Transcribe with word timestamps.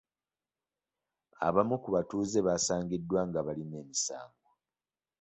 Abamu 1.47 1.75
ku 1.83 1.89
batuuze 1.95 2.39
baasangiddwa 2.47 3.19
nga 3.27 3.39
balina 3.45 3.75
emisango. 3.83 4.49